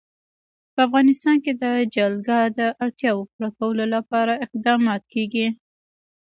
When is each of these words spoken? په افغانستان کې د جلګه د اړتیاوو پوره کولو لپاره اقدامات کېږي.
په 0.73 0.79
افغانستان 0.87 1.37
کې 1.43 1.53
د 1.63 1.65
جلګه 1.95 2.39
د 2.57 2.59
اړتیاوو 2.83 3.29
پوره 3.31 3.49
کولو 3.57 3.85
لپاره 3.95 4.33
اقدامات 4.45 5.03
کېږي. 5.13 5.47